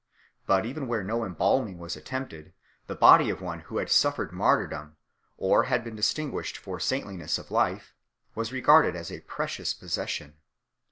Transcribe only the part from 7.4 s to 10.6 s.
life was regarded as a precious possession.